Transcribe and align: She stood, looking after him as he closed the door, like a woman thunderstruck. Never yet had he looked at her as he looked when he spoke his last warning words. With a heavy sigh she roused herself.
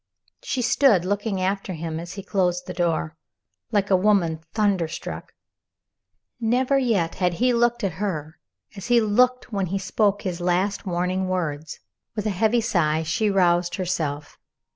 She 0.41 0.63
stood, 0.63 1.05
looking 1.05 1.39
after 1.41 1.73
him 1.73 1.99
as 1.99 2.13
he 2.13 2.23
closed 2.23 2.65
the 2.65 2.73
door, 2.73 3.15
like 3.71 3.91
a 3.91 3.95
woman 3.95 4.41
thunderstruck. 4.51 5.31
Never 6.39 6.75
yet 6.79 7.13
had 7.21 7.33
he 7.35 7.53
looked 7.53 7.83
at 7.83 7.91
her 8.01 8.39
as 8.75 8.87
he 8.87 8.99
looked 8.99 9.53
when 9.53 9.67
he 9.67 9.77
spoke 9.77 10.23
his 10.23 10.41
last 10.41 10.87
warning 10.87 11.27
words. 11.27 11.81
With 12.15 12.25
a 12.25 12.31
heavy 12.31 12.61
sigh 12.61 13.03
she 13.03 13.29
roused 13.29 13.75
herself. 13.75 14.39